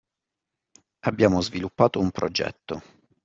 Abbiamo 1.03 1.41
sviluppato 1.41 1.99
un 1.99 2.09
progetto 2.09 2.81